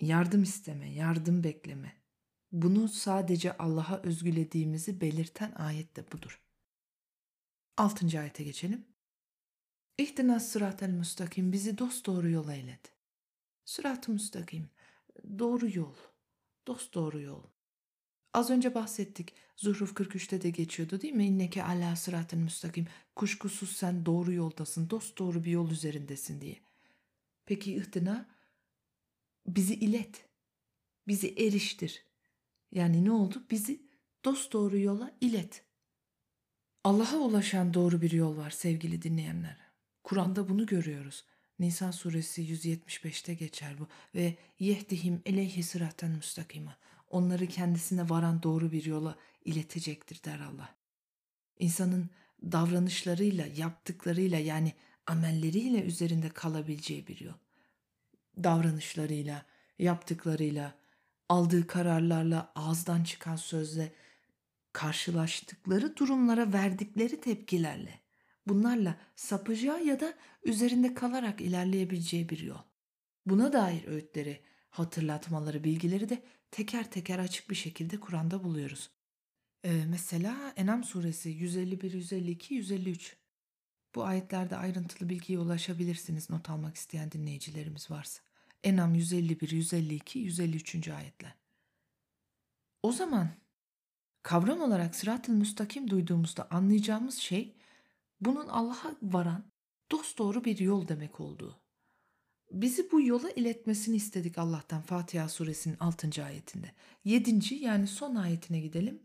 [0.00, 1.96] Yardım isteme, yardım bekleme.
[2.52, 6.42] Bunu sadece Allah'a özgülediğimizi belirten ayet de budur.
[7.76, 8.86] Altıncı ayete geçelim.
[9.98, 12.92] İhtinas sıratel müstakim bizi dost doğru yola eylet.
[13.64, 14.70] Sırat-ı müstakim,
[15.38, 15.94] doğru yol,
[16.66, 17.42] dost doğru yol.
[18.34, 19.34] Az önce bahsettik.
[19.56, 21.26] Zuhruf 43'te de geçiyordu değil mi?
[21.26, 22.86] İnneke ala sıratın müstakim.
[23.16, 26.60] Kuşkusuz sen doğru yoldasın, dost doğru bir yol üzerindesin diye.
[27.46, 28.28] Peki ihtina?
[29.46, 30.28] Bizi ilet.
[31.06, 32.07] Bizi eriştir.
[32.72, 33.42] Yani ne oldu?
[33.50, 33.82] Bizi
[34.24, 35.64] dost doğru yola ilet.
[36.84, 39.56] Allah'a ulaşan doğru bir yol var sevgili dinleyenler.
[40.04, 41.24] Kur'an'da bunu görüyoruz.
[41.58, 46.76] Nisa suresi 175'te geçer bu ve yehdihim eleyhi sıraten müstakima.
[47.10, 50.74] Onları kendisine varan doğru bir yola iletecektir der Allah.
[51.58, 52.10] İnsanın
[52.42, 54.72] davranışlarıyla, yaptıklarıyla yani
[55.06, 57.34] amelleriyle üzerinde kalabileceği bir yol.
[58.36, 59.46] Davranışlarıyla,
[59.78, 60.74] yaptıklarıyla,
[61.28, 63.92] aldığı kararlarla, ağızdan çıkan sözle,
[64.72, 68.00] karşılaştıkları durumlara verdikleri tepkilerle,
[68.46, 70.14] bunlarla sapacağı ya da
[70.44, 72.62] üzerinde kalarak ilerleyebileceği bir yol.
[73.26, 78.90] Buna dair öğütleri, hatırlatmaları, bilgileri de teker teker açık bir şekilde Kur'an'da buluyoruz.
[79.64, 83.16] Ee, mesela Enam suresi 151, 152, 153.
[83.94, 88.27] Bu ayetlerde ayrıntılı bilgiye ulaşabilirsiniz not almak isteyen dinleyicilerimiz varsa.
[88.64, 90.88] Enam 151, 152, 153.
[90.88, 91.34] ayetler.
[92.82, 93.28] O zaman
[94.22, 97.56] kavram olarak sırat-ı müstakim duyduğumuzda anlayacağımız şey
[98.20, 99.44] bunun Allah'a varan
[99.92, 101.60] dosdoğru bir yol demek olduğu.
[102.52, 106.24] Bizi bu yola iletmesini istedik Allah'tan Fatiha suresinin 6.
[106.24, 106.72] ayetinde.
[107.04, 107.54] 7.
[107.54, 109.02] yani son ayetine gidelim.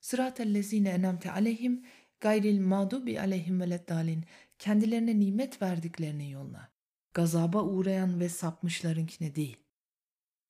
[0.00, 1.84] Sıratellezine enemte aleyhim
[2.20, 4.24] gayril mağdubi aleyhim veleddalin
[4.58, 6.75] kendilerine nimet verdiklerinin yoluna.
[7.16, 9.56] Gazaba uğrayan ve sapmışlarınkine değil.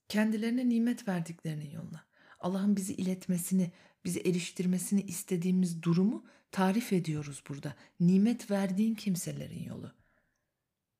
[0.09, 2.07] Kendilerine nimet verdiklerinin yoluna.
[2.41, 3.73] Allah'ın bizi iletmesini,
[4.05, 7.75] bizi eriştirmesini istediğimiz durumu tarif ediyoruz burada.
[8.01, 9.93] Nimet verdiğin kimselerin yolu.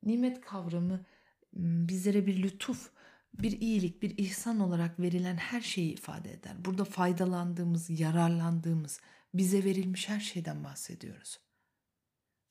[0.03, 1.05] Nimet kavramı
[1.53, 2.91] bizlere bir lütuf,
[3.35, 6.65] bir iyilik, bir ihsan olarak verilen her şeyi ifade eder.
[6.65, 9.01] Burada faydalandığımız, yararlandığımız,
[9.35, 11.46] bize verilmiş her şeyden bahsediyoruz.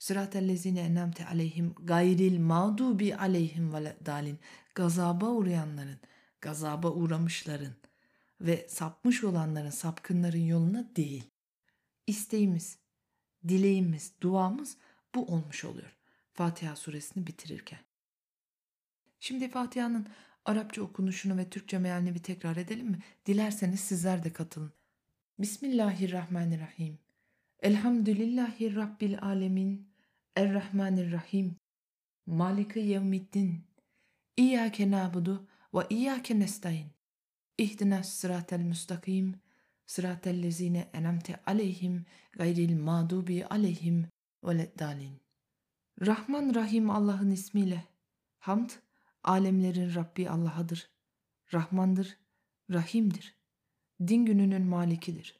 [0.05, 4.39] Sıratellezine enemte aleyhim gayril mağdubi aleyhim ve dalin.
[4.75, 5.99] Gazaba uğrayanların,
[6.41, 7.73] gazaba uğramışların
[8.41, 11.23] ve sapmış olanların, sapkınların yoluna değil.
[12.07, 12.77] İsteğimiz,
[13.47, 14.77] dileğimiz, duamız
[15.15, 15.97] bu olmuş oluyor.
[16.33, 17.79] Fatiha suresini bitirirken.
[19.19, 20.07] Şimdi Fatiha'nın
[20.45, 22.99] Arapça okunuşunu ve Türkçe mealini bir tekrar edelim mi?
[23.25, 24.73] Dilerseniz sizler de katılın.
[25.39, 26.99] Bismillahirrahmanirrahim.
[27.59, 29.94] Elhamdülillahi Rabbil alemin.
[30.35, 31.55] Errahmanirrahim.
[32.25, 33.67] Maliki yevmiddin.
[34.37, 36.87] İyyâke nâbudu ve iyyâke nestaîn.
[37.57, 39.35] İhdinas sıratel müstakim.
[39.85, 44.07] Sıratel lezine enemte aleyhim gayril mağdubi aleyhim
[44.43, 45.21] veleddalin.
[46.05, 47.83] Rahman Rahim Allah'ın ismiyle.
[48.39, 48.69] Hamd,
[49.23, 50.89] alemlerin Rabbi Allah'adır.
[51.53, 52.17] Rahmandır,
[52.71, 53.35] Rahim'dir.
[54.07, 55.39] Din gününün malikidir.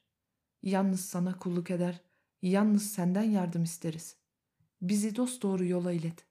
[0.64, 2.02] Yalnız sana kulluk eder,
[2.42, 4.25] yalnız senden yardım isteriz.
[4.82, 6.26] Bizi dosdoğru yola ilet.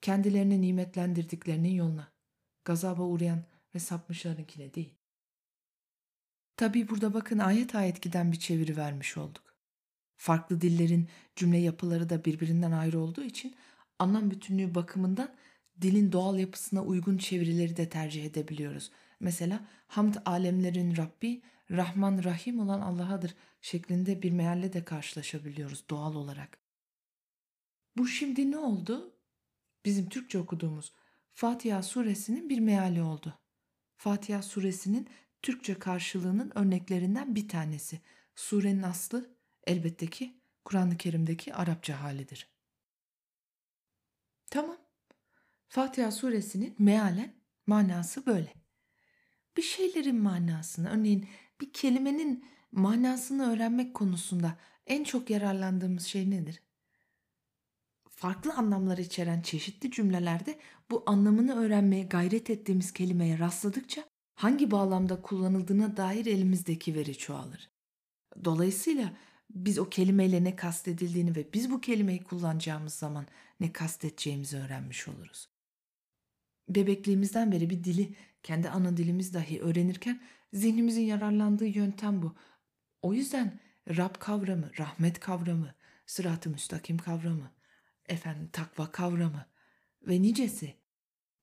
[0.00, 2.12] Kendilerini nimetlendirdiklerinin yoluna.
[2.64, 4.94] Gazaba uğrayan ve sapmışlarınkine değil.
[6.56, 9.54] Tabi burada bakın ayet ayet giden bir çeviri vermiş olduk.
[10.16, 13.54] Farklı dillerin cümle yapıları da birbirinden ayrı olduğu için
[13.98, 15.34] anlam bütünlüğü bakımından
[15.80, 18.90] dilin doğal yapısına uygun çevirileri de tercih edebiliyoruz.
[19.20, 26.61] Mesela hamd alemlerin Rabbi, Rahman Rahim olan Allah'adır şeklinde bir mealle de karşılaşabiliyoruz doğal olarak.
[27.96, 29.16] Bu şimdi ne oldu?
[29.84, 30.92] Bizim Türkçe okuduğumuz
[31.32, 33.38] Fatiha suresinin bir meali oldu.
[33.96, 35.08] Fatiha suresinin
[35.42, 38.00] Türkçe karşılığının örneklerinden bir tanesi.
[38.34, 42.48] Surenin aslı elbette ki Kur'an-ı Kerim'deki Arapça halidir.
[44.50, 44.76] Tamam.
[45.68, 47.34] Fatiha suresinin mealen
[47.66, 48.54] manası böyle.
[49.56, 51.28] Bir şeylerin manasını, örneğin
[51.60, 56.62] bir kelimenin manasını öğrenmek konusunda en çok yararlandığımız şey nedir?
[58.22, 60.58] Farklı anlamlar içeren çeşitli cümlelerde
[60.90, 64.04] bu anlamını öğrenmeye gayret ettiğimiz kelimeye rastladıkça
[64.34, 67.70] hangi bağlamda kullanıldığına dair elimizdeki veri çoğalır.
[68.44, 69.12] Dolayısıyla
[69.50, 73.26] biz o kelimeyle ne kastedildiğini ve biz bu kelimeyi kullanacağımız zaman
[73.60, 75.48] ne kasteteceğimizi öğrenmiş oluruz.
[76.68, 80.20] Bebekliğimizden beri bir dili kendi ana dilimiz dahi öğrenirken
[80.52, 82.34] zihnimizin yararlandığı yöntem bu.
[83.02, 85.74] O yüzden Rab kavramı, rahmet kavramı,
[86.06, 87.50] sırat-ı müstakim kavramı,
[88.12, 89.46] efendim takva kavramı
[90.02, 90.74] ve nicesi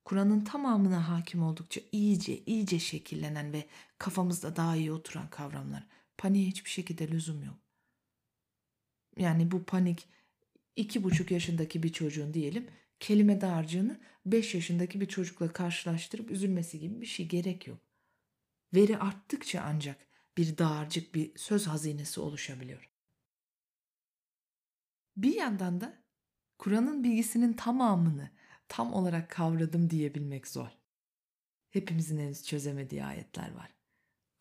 [0.04, 3.66] Kur'an'ın tamamına hakim oldukça iyice iyice şekillenen ve
[3.98, 5.86] kafamızda daha iyi oturan kavramlar.
[6.18, 7.58] Paniğe hiçbir şekilde lüzum yok.
[9.16, 10.08] Yani bu panik
[10.76, 17.00] iki buçuk yaşındaki bir çocuğun diyelim kelime dağarcığını beş yaşındaki bir çocukla karşılaştırıp üzülmesi gibi
[17.00, 17.78] bir şey gerek yok.
[18.74, 19.96] Veri arttıkça ancak
[20.36, 22.90] bir dağarcık bir söz hazinesi oluşabiliyor.
[25.16, 25.99] Bir yandan da
[26.60, 28.30] Kur'an'ın bilgisinin tamamını
[28.68, 30.68] tam olarak kavradım diyebilmek zor.
[31.70, 33.74] Hepimizin henüz çözemediği ayetler var.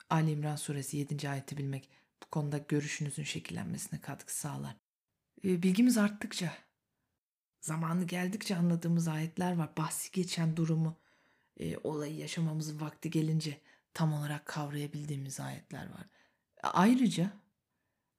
[0.10, 1.30] Ali İmran suresi 7.
[1.30, 1.90] ayeti bilmek
[2.24, 4.76] bu konuda görüşünüzün şekillenmesine katkı sağlar.
[5.44, 6.54] Ee, bilgimiz arttıkça,
[7.62, 9.78] zamanı geldikçe anladığımız ayetler var.
[9.78, 10.98] Bahsi geçen durumu,
[11.58, 13.62] e, olayı yaşamamızın vakti gelince
[13.94, 16.06] tam olarak kavrayabildiğimiz ayetler var.
[16.64, 17.32] Ayrıca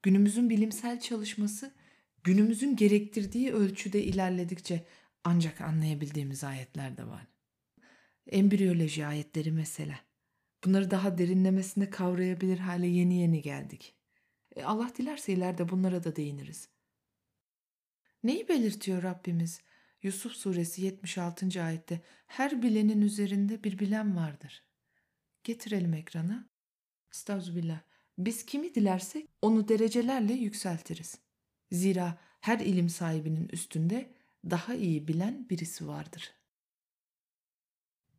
[0.03, 1.80] günümüzün bilimsel çalışması
[2.25, 4.87] günümüzün gerektirdiği ölçüde ilerledikçe
[5.25, 7.27] ancak anlayabildiğimiz ayetler de var.
[8.27, 10.01] Embriyoloji ayetleri mesela.
[10.65, 13.97] Bunları daha derinlemesine kavrayabilir hale yeni yeni geldik.
[14.57, 16.69] E Allah dilerse ileride bunlara da değiniriz.
[18.23, 19.61] Neyi belirtiyor Rabbimiz?
[20.03, 21.63] Yusuf suresi 76.
[21.63, 24.65] ayette her bilenin üzerinde bir bilen vardır.
[25.45, 26.49] Getirelim ekrana.
[27.13, 27.81] Estağfirullah.
[28.19, 31.19] Biz kimi dilersek onu derecelerle yükseltiriz.
[31.73, 34.15] Zira her ilim sahibinin üstünde
[34.51, 36.33] daha iyi bilen birisi vardır.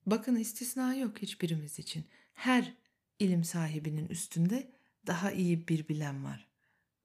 [0.05, 2.05] Bakın istisna yok hiçbirimiz için.
[2.33, 2.73] Her
[3.19, 4.71] ilim sahibinin üstünde
[5.07, 6.47] daha iyi bir bilen var.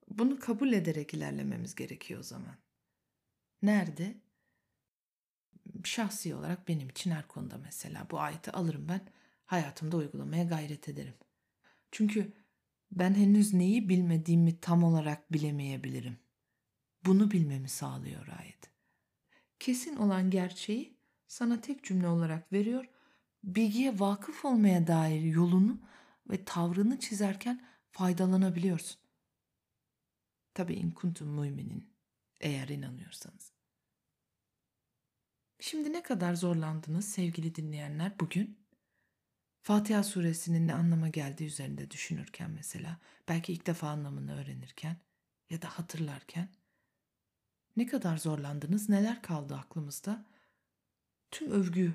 [0.09, 2.55] Bunu kabul ederek ilerlememiz gerekiyor o zaman.
[3.61, 4.17] Nerede?
[5.83, 9.01] Şahsi olarak benim için her konuda mesela bu ayeti alırım ben
[9.45, 11.13] hayatımda uygulamaya gayret ederim.
[11.91, 12.33] Çünkü
[12.91, 16.17] ben henüz neyi bilmediğimi tam olarak bilemeyebilirim.
[17.07, 18.71] Bunu bilmemi sağlıyor ayet.
[19.59, 22.85] Kesin olan gerçeği sana tek cümle olarak veriyor.
[23.43, 25.81] Bilgiye vakıf olmaya dair yolunu
[26.29, 29.01] ve tavrını çizerken faydalanabiliyorsun.
[30.53, 31.93] Tabi in kuntum müminin
[32.41, 33.51] eğer inanıyorsanız.
[35.59, 38.57] Şimdi ne kadar zorlandınız sevgili dinleyenler bugün?
[39.61, 44.97] Fatiha suresinin ne anlama geldiği üzerinde düşünürken mesela, belki ilk defa anlamını öğrenirken
[45.49, 46.49] ya da hatırlarken
[47.77, 50.25] ne kadar zorlandınız, neler kaldı aklımızda?
[51.31, 51.93] Tüm övgü,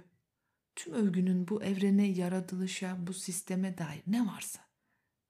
[0.76, 4.60] tüm övgünün bu evrene, yaratılışa, bu sisteme dair ne varsa,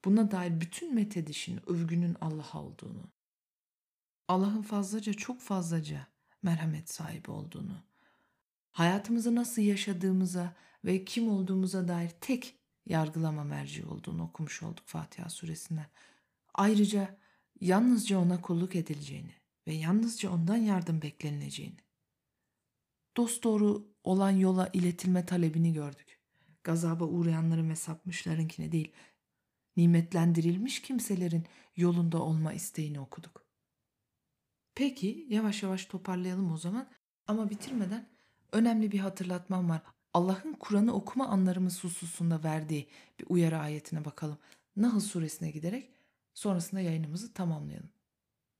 [0.05, 3.11] buna dair bütün metedişin övgünün Allah'a olduğunu,
[4.29, 6.07] Allah'ın fazlaca, çok fazlaca
[6.43, 7.77] merhamet sahibi olduğunu,
[8.71, 15.87] hayatımızı nasıl yaşadığımıza ve kim olduğumuza dair tek yargılama merci olduğunu okumuş olduk Fatiha suresinden.
[16.55, 17.19] Ayrıca
[17.61, 21.77] yalnızca ona kulluk edileceğini ve yalnızca ondan yardım beklenileceğini.
[23.17, 26.21] Dost doğru olan yola iletilme talebini gördük.
[26.65, 28.93] Gazaba uğrayanların ve sapmışlarınkine değil,
[29.77, 31.47] nimetlendirilmiş kimselerin
[31.77, 33.47] yolunda olma isteğini okuduk.
[34.75, 36.89] Peki yavaş yavaş toparlayalım o zaman
[37.27, 38.09] ama bitirmeden
[38.53, 39.83] önemli bir hatırlatmam var.
[40.15, 42.89] Allah'ın Kur'an'ı okuma anlarımız hususunda verdiği
[43.21, 44.39] bir uyarı ayetine bakalım.
[44.77, 45.91] Nahl suresine giderek
[46.35, 47.91] sonrasında yayınımızı tamamlayalım.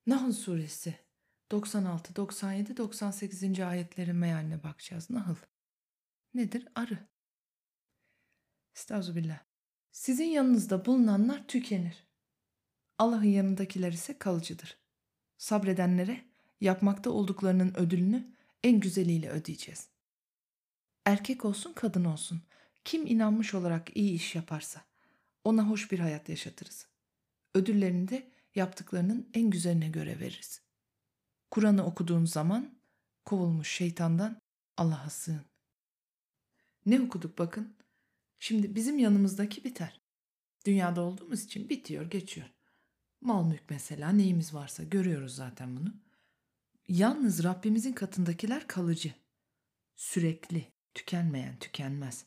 [0.07, 0.95] Nahl suresi
[1.51, 3.61] 96, 97, 98.
[3.61, 5.11] ayetlerin mealine bakacağız.
[5.11, 5.35] Nahl
[6.35, 6.69] nedir?
[6.75, 6.99] Arı.
[8.77, 9.39] Estağfirullah.
[9.93, 12.07] Sizin yanınızda bulunanlar tükenir.
[12.99, 14.79] Allah'ın yanındakiler ise kalıcıdır.
[15.39, 16.25] Sabredenlere
[16.61, 18.35] yapmakta olduklarının ödülünü
[18.65, 19.89] en güzeliyle ödeyeceğiz.
[21.05, 22.43] Erkek olsun kadın olsun
[22.85, 24.83] kim inanmış olarak iyi iş yaparsa
[25.45, 26.87] ona hoş bir hayat yaşatırız.
[27.55, 30.61] Ödüllerini de yaptıklarının en güzeline göre veririz.
[31.51, 32.79] Kur'an'ı okuduğun zaman
[33.25, 34.41] kovulmuş şeytandan
[34.77, 35.45] Allah'a sığın.
[36.87, 37.75] Ne okuduk bakın.
[38.39, 40.01] Şimdi bizim yanımızdaki biter.
[40.67, 42.47] Dünyada olduğumuz için bitiyor, geçiyor.
[43.21, 45.95] Mal mülk mesela neyimiz varsa görüyoruz zaten bunu.
[46.89, 49.15] Yalnız Rabbimizin katındakiler kalıcı,
[49.97, 52.25] sürekli, tükenmeyen, tükenmez.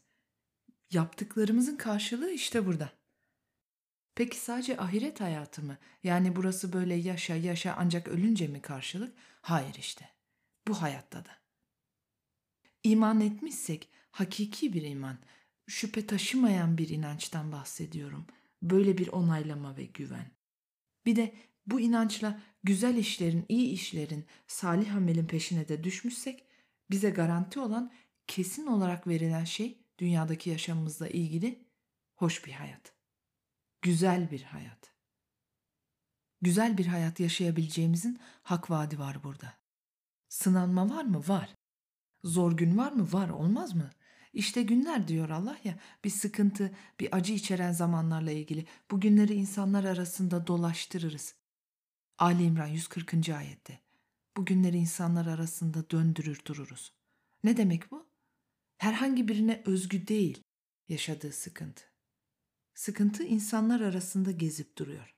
[0.91, 2.91] Yaptıklarımızın karşılığı işte burada.
[4.15, 5.77] Peki sadece ahiret hayatı mı?
[6.03, 9.15] Yani burası böyle yaşa yaşa ancak ölünce mi karşılık?
[9.41, 10.09] Hayır işte.
[10.67, 11.31] Bu hayatta da.
[12.83, 15.17] İman etmişsek hakiki bir iman,
[15.67, 18.27] şüphe taşımayan bir inançtan bahsediyorum.
[18.61, 20.31] Böyle bir onaylama ve güven.
[21.05, 21.35] Bir de
[21.67, 26.47] bu inançla güzel işlerin, iyi işlerin, salih amelin peşine de düşmüşsek
[26.91, 27.91] bize garanti olan
[28.27, 31.65] kesin olarak verilen şey dünyadaki yaşamımızla ilgili
[32.15, 32.94] hoş bir hayat.
[33.85, 34.93] Güzel bir hayat.
[36.41, 39.53] Güzel bir hayat yaşayabileceğimizin hak vaadi var burada.
[40.29, 41.23] Sınanma var mı?
[41.27, 41.55] Var.
[42.23, 43.13] Zor gün var mı?
[43.13, 43.29] Var.
[43.29, 43.89] Olmaz mı?
[44.33, 48.65] İşte günler diyor Allah ya bir sıkıntı, bir acı içeren zamanlarla ilgili.
[48.91, 51.35] Bu günleri insanlar arasında dolaştırırız.
[52.17, 53.29] Ali İmran 140.
[53.29, 53.79] ayette.
[54.37, 56.93] Bu günleri insanlar arasında döndürür dururuz.
[57.43, 58.07] Ne demek bu?
[58.77, 60.43] Herhangi birine özgü değil
[60.89, 61.94] yaşadığı sıkıntı.
[62.75, 65.15] Sıkıntı insanlar arasında gezip duruyor.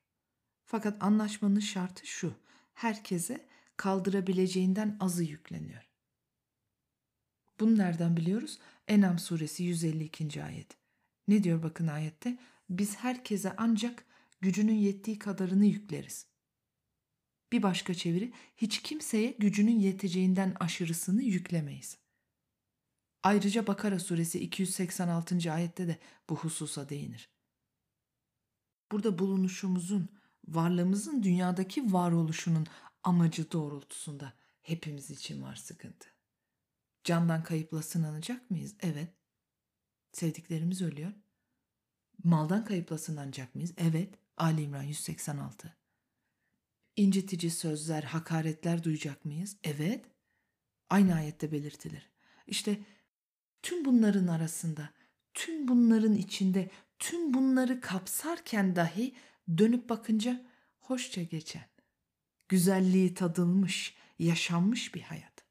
[0.66, 2.34] Fakat anlaşmanın şartı şu.
[2.74, 3.46] Herkese
[3.78, 5.90] kaldırabileceğinden azı yükleniyor.
[7.60, 8.60] Bunu nereden biliyoruz?
[8.88, 10.44] Enam suresi 152.
[10.44, 10.78] ayet.
[11.28, 12.38] Ne diyor bakın ayette?
[12.70, 14.06] Biz herkese ancak
[14.42, 16.26] gücünün yettiği kadarını yükleriz.
[17.52, 21.98] Bir başka çeviri hiç kimseye gücünün yeteceğinden aşırısını yüklemeyiz.
[23.24, 25.52] Ayrıca Bakara suresi 286.
[25.54, 26.00] ayette de
[26.30, 27.37] bu hususa değinir.
[28.92, 30.10] Burada bulunuşumuzun,
[30.48, 32.68] varlığımızın dünyadaki varoluşunun
[33.04, 36.08] amacı doğrultusunda hepimiz için var sıkıntı.
[37.04, 38.76] Candan kayıpla sınanacak mıyız?
[38.80, 39.14] Evet.
[40.12, 41.12] Sevdiklerimiz ölüyor.
[42.24, 43.74] Maldan kayıpla sınanacak mıyız?
[43.78, 44.14] Evet.
[44.38, 45.78] Ali İmran 186.
[46.96, 49.58] İncitici sözler, hakaretler duyacak mıyız?
[49.64, 50.06] Evet.
[50.90, 52.10] Aynı ayette belirtilir.
[52.48, 52.80] İşte
[53.62, 54.90] tüm bunların arasında,
[55.34, 59.16] tüm bunların içinde, tüm bunları kapsarken dahi
[59.58, 60.46] dönüp bakınca
[60.80, 61.66] hoşça geçen,
[62.50, 65.44] güzelliği tadılmış, yaşanmış bir hayat.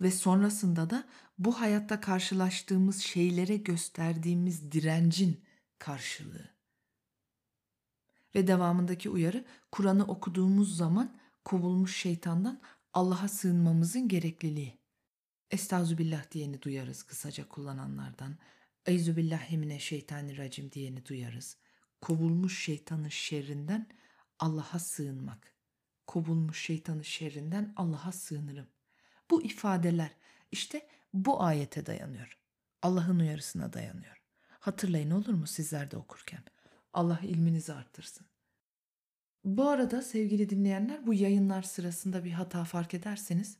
[0.00, 1.08] Ve sonrasında da
[1.38, 5.44] bu hayatta karşılaştığımız şeylere gösterdiğimiz direncin
[5.78, 6.56] karşılığı.
[8.34, 12.60] Ve devamındaki uyarı Kur'an'ı okuduğumuz zaman kovulmuş şeytandan
[12.92, 14.78] Allah'a sığınmamızın gerekliliği.
[15.50, 18.38] Estağzubillah diyeni duyarız kısaca kullananlardan.
[18.86, 21.56] Eyzübillahimineşşeytanirracim diyeni duyarız.
[22.00, 23.86] Kovulmuş şeytanın şerrinden
[24.38, 25.54] Allah'a sığınmak.
[26.06, 28.66] Kovulmuş şeytanın şerrinden Allah'a sığınırım.
[29.30, 30.10] Bu ifadeler
[30.52, 32.38] işte bu ayete dayanıyor.
[32.82, 34.22] Allah'ın uyarısına dayanıyor.
[34.48, 36.42] Hatırlayın olur mu sizler de okurken?
[36.92, 38.26] Allah ilminizi arttırsın.
[39.44, 43.56] Bu arada sevgili dinleyenler bu yayınlar sırasında bir hata fark ederseniz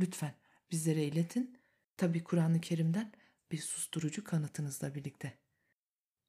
[0.00, 0.34] lütfen
[0.70, 1.58] bizlere iletin.
[1.96, 3.12] Tabi Kur'an-ı Kerim'den
[3.52, 5.38] bir susturucu kanıtınızla birlikte.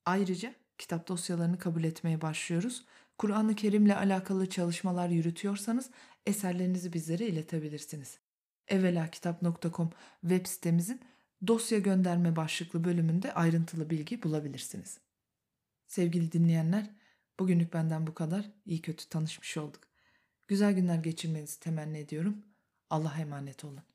[0.05, 2.85] Ayrıca kitap dosyalarını kabul etmeye başlıyoruz.
[3.17, 5.89] Kur'an-ı Kerim'le alakalı çalışmalar yürütüyorsanız
[6.25, 8.19] eserlerinizi bizlere iletebilirsiniz.
[8.67, 9.89] evelakitap.com
[10.21, 11.01] web sitemizin
[11.47, 14.99] dosya gönderme başlıklı bölümünde ayrıntılı bilgi bulabilirsiniz.
[15.87, 16.89] Sevgili dinleyenler,
[17.39, 18.51] bugünlük benden bu kadar.
[18.65, 19.87] İyi kötü tanışmış olduk.
[20.47, 22.45] Güzel günler geçirmenizi temenni ediyorum.
[22.89, 23.88] Allah'a emanet olun.